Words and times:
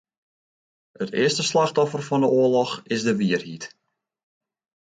It 1.03 1.11
earste 1.23 1.43
slachtoffer 1.49 2.03
fan 2.07 2.23
'e 2.25 2.29
oarloch 2.37 2.73
is 2.95 3.01
de 3.07 3.13
wierheid. 3.19 3.63